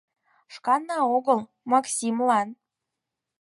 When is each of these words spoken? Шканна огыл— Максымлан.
Шканна 0.53 0.97
огыл— 1.15 1.39
Максымлан. 1.71 2.49